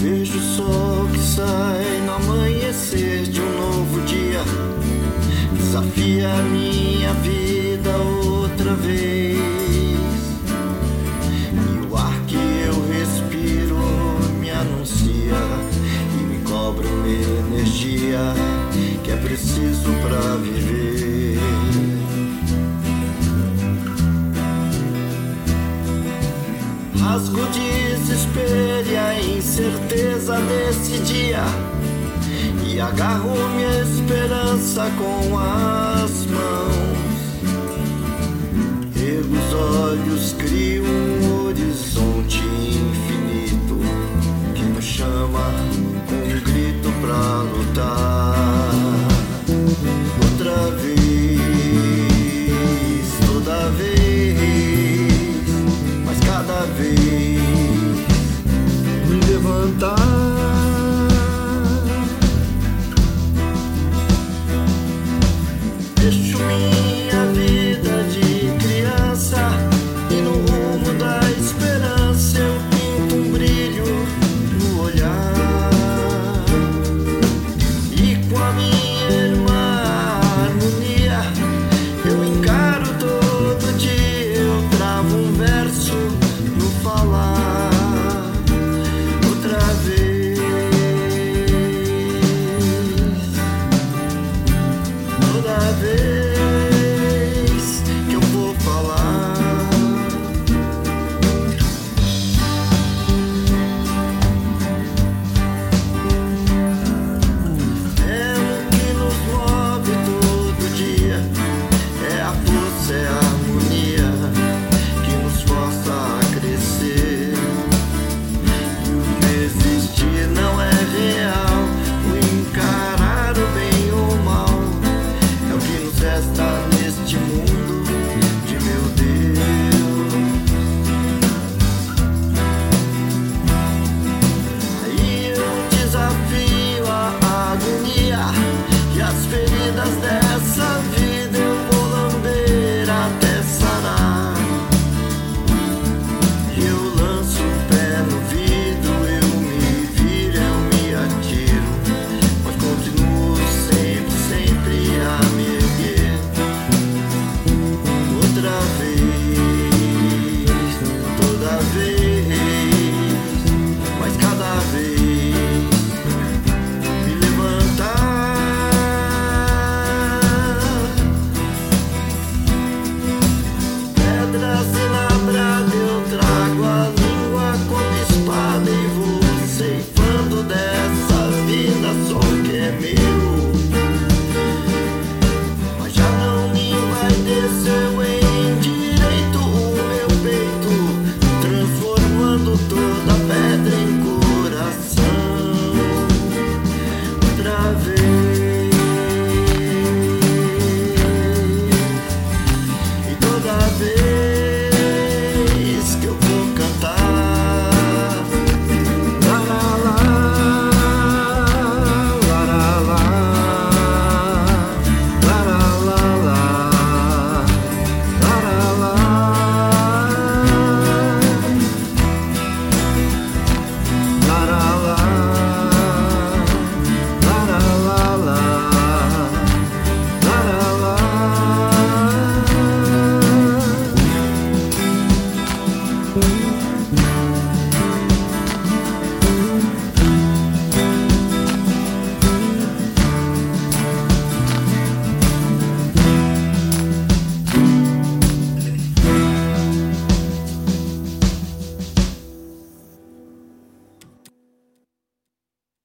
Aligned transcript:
Vejo 0.00 0.38
o 0.38 0.40
sol 0.40 1.08
que 1.12 1.18
sai 1.18 2.00
no 2.06 2.12
amanhecer 2.12 3.24
de 3.24 3.40
um 3.40 3.50
novo 3.56 4.00
dia. 4.02 4.40
Desafia 5.54 6.32
a 6.34 6.42
minha 6.42 7.12
vida 7.14 7.90
outra 7.96 8.74
vez. 8.74 9.40
E 11.52 11.86
o 11.90 11.96
ar 11.96 12.14
que 12.28 12.36
eu 12.36 12.88
respiro 12.92 13.76
me 14.38 14.50
anuncia 14.50 15.34
e 16.16 16.22
me 16.22 16.44
cobra 16.48 16.86
uma 16.86 17.08
energia 17.08 18.20
que 19.02 19.10
é 19.10 19.16
preciso 19.16 19.90
para 20.00 20.36
viver. 20.36 21.17
Rasgo 27.00 27.40
o 27.40 27.46
desespero 27.46 28.88
e 28.88 28.96
a 28.96 29.20
incerteza 29.20 30.36
desse 30.40 30.98
dia. 30.98 31.44
E 32.66 32.80
agarro 32.80 33.34
minha 33.54 33.82
esperança 33.82 34.90
com 34.98 35.38
as 35.38 36.26
mãos. 36.26 36.37
levantar. 59.48 60.17